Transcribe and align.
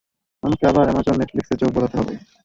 আমাকে 0.43 0.63
আবার 0.67 0.85
অ্যামাজন, 0.85 1.15
নেটফ্লিক্সে 1.17 1.55
চোখ 1.61 1.69
বোলাতে 1.73 1.95
হবে। 1.99 2.13